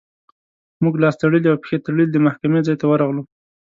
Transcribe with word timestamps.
موږ 0.83 0.93
لاس 1.03 1.15
تړلي 1.21 1.47
او 1.51 1.61
پښې 1.63 1.77
تړلي 1.85 2.05
د 2.09 2.15
محکمې 2.25 2.59
ځای 2.67 2.75
ته 2.81 2.85
ورغلو. 2.91 3.23